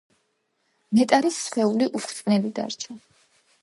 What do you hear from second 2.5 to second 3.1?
დარჩა.